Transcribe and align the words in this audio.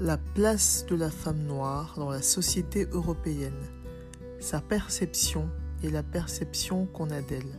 La 0.00 0.16
place 0.16 0.86
de 0.88 0.94
la 0.94 1.10
femme 1.10 1.42
noire 1.42 1.94
dans 1.96 2.10
la 2.10 2.22
société 2.22 2.86
européenne. 2.92 3.66
Sa 4.38 4.60
perception 4.60 5.50
et 5.82 5.90
la 5.90 6.04
perception 6.04 6.86
qu'on 6.86 7.10
a 7.10 7.20
d'elle. 7.20 7.58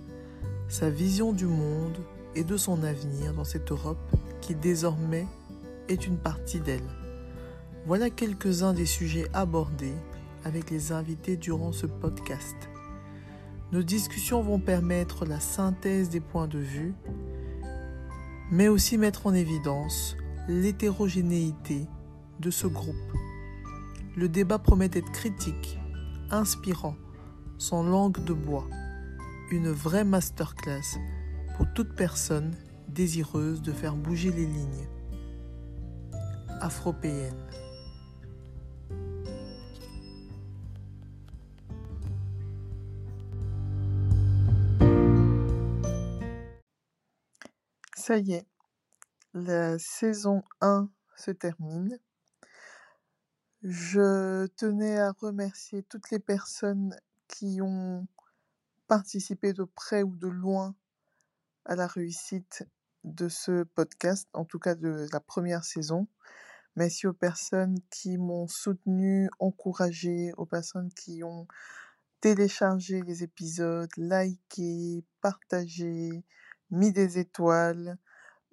Sa 0.69 0.89
vision 0.89 1.33
du 1.33 1.47
monde 1.47 1.97
et 2.35 2.45
de 2.45 2.55
son 2.55 2.81
avenir 2.83 3.33
dans 3.33 3.43
cette 3.43 3.69
Europe 3.73 3.99
qui 4.39 4.55
désormais 4.55 5.27
est 5.89 6.07
une 6.07 6.17
partie 6.17 6.61
d'elle. 6.61 6.87
Voilà 7.85 8.09
quelques-uns 8.09 8.71
des 8.73 8.85
sujets 8.85 9.27
abordés 9.33 9.97
avec 10.45 10.69
les 10.69 10.93
invités 10.93 11.35
durant 11.35 11.73
ce 11.73 11.87
podcast. 11.87 12.55
Nos 13.73 13.83
discussions 13.83 14.41
vont 14.41 14.59
permettre 14.59 15.25
la 15.25 15.41
synthèse 15.41 16.07
des 16.07 16.21
points 16.21 16.47
de 16.47 16.59
vue, 16.59 16.93
mais 18.49 18.69
aussi 18.69 18.97
mettre 18.97 19.27
en 19.27 19.33
évidence 19.33 20.15
l'hétérogénéité 20.47 21.85
de 22.39 22.51
ce 22.51 22.67
groupe. 22.67 22.95
Le 24.15 24.29
débat 24.29 24.59
promet 24.59 24.89
d'être 24.89 25.11
critique, 25.11 25.79
inspirant, 26.31 26.95
sans 27.57 27.83
langue 27.83 28.23
de 28.23 28.33
bois, 28.33 28.67
une 29.51 29.69
vraie 29.71 30.03
masterclass 30.03 30.97
pour 31.57 31.67
toute 31.73 31.95
personne 31.95 32.55
désireuse 32.87 33.61
de 33.61 33.71
faire 33.71 33.95
bouger 33.95 34.31
les 34.31 34.45
lignes. 34.45 34.87
Afropéenne. 36.61 37.35
Ça 47.95 48.17
y 48.17 48.33
est, 48.33 48.47
la 49.33 49.77
saison 49.77 50.41
1 50.61 50.89
se 51.15 51.29
termine. 51.29 51.99
Je 53.61 54.47
tenais 54.55 54.97
à 54.99 55.11
remercier 55.11 55.83
toutes 55.83 56.11
les 56.11 56.19
personnes 56.19 56.95
qui 57.27 57.59
ont 57.61 58.07
participé 58.87 59.51
de 59.51 59.65
près 59.65 60.01
ou 60.01 60.15
de 60.15 60.29
loin 60.29 60.75
à 61.65 61.75
la 61.75 61.85
réussite 61.85 62.63
de 63.03 63.27
ce 63.27 63.63
podcast, 63.63 64.29
en 64.31 64.45
tout 64.45 64.59
cas 64.59 64.75
de 64.75 65.07
la 65.11 65.19
première 65.19 65.65
saison. 65.65 66.07
Merci 66.77 67.05
aux 67.05 67.13
personnes 67.13 67.75
qui 67.89 68.17
m'ont 68.17 68.47
soutenu, 68.47 69.29
encouragé, 69.39 70.31
aux 70.37 70.45
personnes 70.45 70.93
qui 70.93 71.21
ont 71.25 71.45
téléchargé 72.21 73.01
les 73.01 73.23
épisodes, 73.23 73.91
liké, 73.97 75.03
partagé, 75.19 76.23
mis 76.71 76.93
des 76.93 77.19
étoiles. 77.19 77.97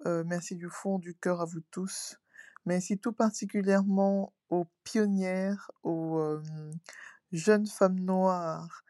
Euh, 0.05 0.25
merci 0.25 0.57
du 0.57 0.69
fond 0.69 0.99
du 0.99 1.15
cœur 1.15 1.39
à 1.39 1.45
vous 1.45 1.61
tous. 1.71 2.17
Merci 2.65 2.97
tout 2.99 3.13
particulièrement 3.13 4.33
aux 4.49 4.65
pionnières, 4.83 5.71
aux 5.83 6.39
jeunes 7.31 7.67
femmes 7.67 7.99
noires 7.99 8.83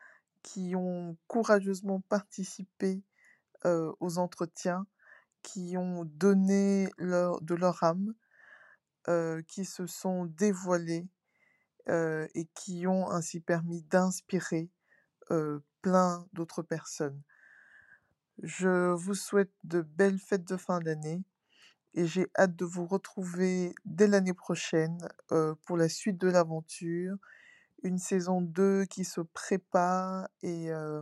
qui 0.44 0.76
ont 0.76 1.18
courageusement 1.28 2.02
participé 2.02 3.04
aux 3.64 4.18
entretiens, 4.18 4.86
qui 5.42 5.78
ont 5.78 6.06
donné 6.06 6.90
leur, 6.98 7.42
de 7.42 7.56
leur 7.56 7.84
âme, 7.84 8.14
qui 9.48 9.66
se 9.66 9.88
sont 9.88 10.26
dévoilées 10.26 11.08
et 11.88 12.48
qui 12.54 12.88
ont 12.88 13.10
ainsi 13.10 13.40
permis 13.40 13.82
d'inspirer 13.84 14.70
plein 15.82 16.28
d'autres 16.34 16.62
personnes. 16.62 17.22
Je 18.44 18.94
vous 18.94 19.16
souhaite 19.16 19.52
de 19.64 19.82
belles 19.82 20.20
fêtes 20.20 20.48
de 20.48 20.58
fin 20.58 20.80
d'année 20.80 21.24
et 21.98 22.06
j'ai 22.06 22.28
hâte 22.38 22.56
de 22.56 22.64
vous 22.64 22.86
retrouver 22.86 23.74
dès 23.84 24.06
l'année 24.06 24.36
prochaine 24.36 25.00
euh, 25.32 25.56
pour 25.66 25.78
la 25.78 25.90
suite 25.90 26.20
de 26.20 26.28
l'aventure. 26.28 27.18
Une 27.82 27.98
saison 27.98 28.40
2 28.40 28.86
qui 28.86 29.04
se 29.04 29.22
prépare 29.22 30.30
et 30.44 30.72
euh, 30.72 31.02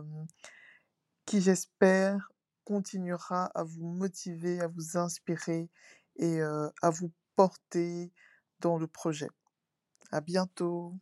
qui, 1.26 1.42
j'espère, 1.42 2.32
continuera 2.64 3.44
à 3.54 3.62
vous 3.62 3.86
motiver, 3.86 4.58
à 4.62 4.68
vous 4.68 4.96
inspirer 4.96 5.68
et 6.16 6.40
euh, 6.40 6.70
à 6.80 6.88
vous 6.88 7.12
porter 7.36 8.10
dans 8.60 8.78
le 8.78 8.86
projet. 8.86 9.28
À 10.12 10.22
bientôt. 10.22 10.94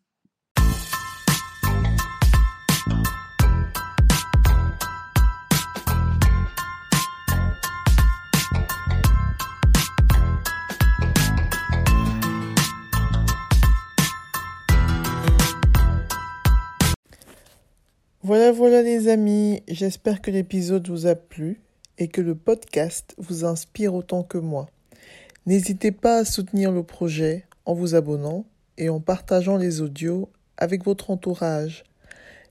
Voilà, 18.25 18.53
voilà 18.53 18.81
les 18.81 19.09
amis, 19.09 19.62
j'espère 19.69 20.23
que 20.23 20.31
l'épisode 20.31 20.89
vous 20.89 21.07
a 21.07 21.15
plu 21.15 21.61
et 21.99 22.09
que 22.09 22.23
le 22.23 22.35
podcast 22.35 23.15
vous 23.19 23.45
inspire 23.45 23.95
autant 23.95 24.23
que 24.23 24.39
moi. 24.39 24.67
N'hésitez 25.45 25.93
pas 25.93 26.21
à 26.21 26.25
soutenir 26.25 26.73
le 26.73 26.83
projet 26.83 27.45
en 27.67 27.75
vous 27.75 27.95
abonnant 27.95 28.47
et 28.79 28.89
en 28.89 28.99
partageant 28.99 29.59
les 29.59 29.83
audios 29.83 30.31
avec 30.57 30.87
votre 30.87 31.11
entourage. 31.11 31.84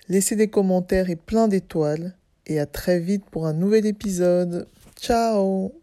Laissez 0.10 0.36
des 0.36 0.48
commentaires 0.48 1.10
et 1.10 1.16
plein 1.16 1.48
d'étoiles 1.48 2.14
et 2.46 2.60
à 2.60 2.68
très 2.68 3.00
vite 3.00 3.26
pour 3.32 3.48
un 3.48 3.54
nouvel 3.54 3.88
épisode. 3.88 4.68
Ciao 5.02 5.83